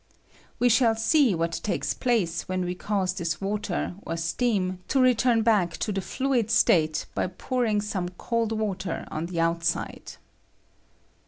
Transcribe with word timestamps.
We 0.57 0.67
shaU 0.67 0.95
see 0.95 1.35
what 1.35 1.59
takes 1.61 1.93
place 1.93 2.49
when 2.49 2.65
we 2.65 2.73
cause 2.73 3.13
this 3.13 3.39
water 3.39 3.93
or 4.01 4.17
steam 4.17 4.79
to 4.87 4.99
return 4.99 5.43
back 5.43 5.77
to 5.77 5.91
the 5.91 6.01
fluid 6.01 6.49
state 6.49 7.05
by 7.13 7.27
pouring 7.27 7.81
some 7.81 8.09
cold 8.09 8.51
water 8.51 9.05
on 9.11 9.27
the 9.27 9.39
outside. 9.39 10.13